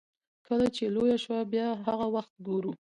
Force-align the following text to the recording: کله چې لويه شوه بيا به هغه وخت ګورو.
کله 0.47 0.67
چې 0.75 0.83
لويه 0.95 1.17
شوه 1.23 1.39
بيا 1.51 1.67
به 1.75 1.79
هغه 1.85 2.07
وخت 2.15 2.33
ګورو. 2.47 2.71